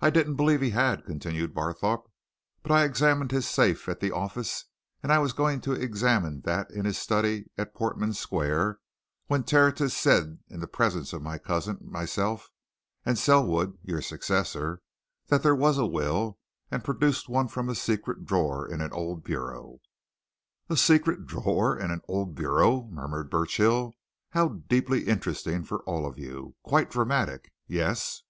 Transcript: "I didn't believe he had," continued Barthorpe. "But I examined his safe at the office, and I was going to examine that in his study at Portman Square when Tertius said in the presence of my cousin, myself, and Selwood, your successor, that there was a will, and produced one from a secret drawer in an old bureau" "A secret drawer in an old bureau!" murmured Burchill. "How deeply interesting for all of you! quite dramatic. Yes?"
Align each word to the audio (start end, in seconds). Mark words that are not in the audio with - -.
"I 0.00 0.10
didn't 0.10 0.36
believe 0.36 0.60
he 0.60 0.70
had," 0.70 1.04
continued 1.06 1.54
Barthorpe. 1.54 2.08
"But 2.62 2.70
I 2.70 2.84
examined 2.84 3.32
his 3.32 3.48
safe 3.48 3.88
at 3.88 3.98
the 3.98 4.12
office, 4.12 4.66
and 5.02 5.12
I 5.12 5.18
was 5.18 5.32
going 5.32 5.60
to 5.62 5.72
examine 5.72 6.42
that 6.42 6.70
in 6.70 6.84
his 6.84 6.98
study 6.98 7.46
at 7.58 7.74
Portman 7.74 8.12
Square 8.12 8.78
when 9.26 9.42
Tertius 9.42 9.92
said 9.92 10.38
in 10.46 10.60
the 10.60 10.68
presence 10.68 11.12
of 11.12 11.20
my 11.20 11.38
cousin, 11.38 11.78
myself, 11.82 12.48
and 13.04 13.18
Selwood, 13.18 13.76
your 13.82 14.00
successor, 14.00 14.82
that 15.26 15.42
there 15.42 15.56
was 15.56 15.78
a 15.78 15.84
will, 15.86 16.38
and 16.70 16.84
produced 16.84 17.28
one 17.28 17.48
from 17.48 17.68
a 17.68 17.74
secret 17.74 18.24
drawer 18.24 18.64
in 18.68 18.80
an 18.80 18.92
old 18.92 19.24
bureau" 19.24 19.80
"A 20.70 20.76
secret 20.76 21.26
drawer 21.26 21.76
in 21.76 21.90
an 21.90 22.02
old 22.06 22.36
bureau!" 22.36 22.84
murmured 22.88 23.30
Burchill. 23.30 23.94
"How 24.30 24.62
deeply 24.68 25.08
interesting 25.08 25.64
for 25.64 25.82
all 25.82 26.06
of 26.06 26.20
you! 26.20 26.54
quite 26.62 26.88
dramatic. 26.88 27.52
Yes?" 27.66 28.22